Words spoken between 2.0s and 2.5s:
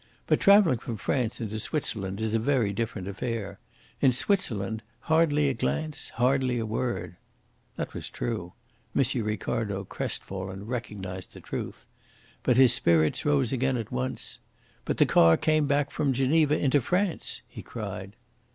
is a